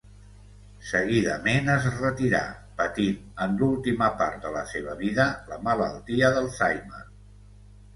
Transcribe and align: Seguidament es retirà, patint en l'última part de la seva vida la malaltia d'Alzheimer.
Seguidament 0.91 1.69
es 1.73 1.85
retirà, 1.99 2.41
patint 2.81 3.21
en 3.47 3.55
l'última 3.63 4.11
part 4.25 4.43
de 4.49 4.57
la 4.59 4.67
seva 4.75 5.01
vida 5.07 5.31
la 5.55 5.65
malaltia 5.71 6.37
d'Alzheimer. 6.39 7.09